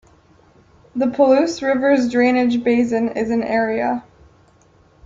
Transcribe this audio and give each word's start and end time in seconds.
The 0.95 1.05
Palouse 1.11 1.61
River's 1.61 2.09
drainage 2.09 2.63
basin 2.63 3.09
is 3.09 3.29
in 3.29 3.43
area. 3.43 4.03